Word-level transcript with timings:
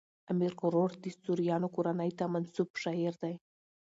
امیر 0.31 0.53
کروړ 0.61 0.89
د 1.03 1.05
سوریانو 1.23 1.67
کورنۍ 1.75 2.11
ته 2.19 2.25
منسوب 2.33 2.69
شاعر 2.83 3.13
دﺉ. 3.21 3.35